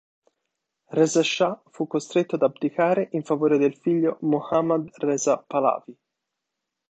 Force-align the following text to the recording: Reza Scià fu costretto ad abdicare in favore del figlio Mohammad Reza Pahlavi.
Reza 0.97 1.21
Scià 1.21 1.61
fu 1.69 1.85
costretto 1.85 2.33
ad 2.33 2.41
abdicare 2.41 3.09
in 3.11 3.21
favore 3.23 3.59
del 3.59 3.75
figlio 3.75 4.17
Mohammad 4.21 4.89
Reza 4.97 5.37
Pahlavi. 5.37 5.95